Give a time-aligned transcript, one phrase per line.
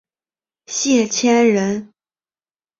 [0.65, 1.93] 谢迁人。